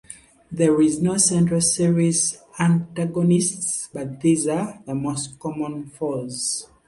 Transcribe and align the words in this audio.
There 0.51 0.81
is 0.81 0.99
no 0.99 1.17
central 1.17 1.61
series 1.61 2.41
antagonist, 2.57 3.89
but 3.93 4.19
these 4.19 4.47
are 4.47 4.81
the 4.87 4.95
most 4.95 5.37
common 5.39 5.91
foes. 5.91 6.65